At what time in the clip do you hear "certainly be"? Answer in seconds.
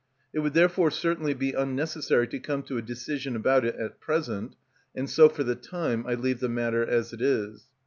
0.89-1.51